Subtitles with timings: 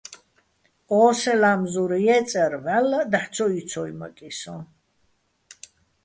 [0.99, 4.57] ო სეჼ ლამზურ ჲე́წარ ვჵალლაჸ დაჰ̦ ცო ჲიცოჲმაკი სოჼ.